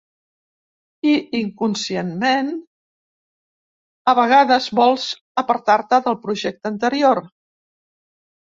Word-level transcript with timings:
I 1.09 1.11
inconscientment, 1.39 2.49
a 4.15 4.15
vegades 4.21 4.71
vols 4.81 5.07
apartar-te 5.43 6.01
del 6.09 6.19
projecte 6.27 6.73
anterior. 6.75 7.23